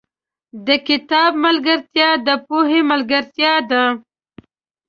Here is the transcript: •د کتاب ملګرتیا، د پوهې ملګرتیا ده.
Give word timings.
•د 0.67 0.69
کتاب 0.87 1.31
ملګرتیا، 1.45 2.09
د 2.27 2.29
پوهې 2.47 2.79
ملګرتیا 2.91 3.53
ده. 3.71 3.83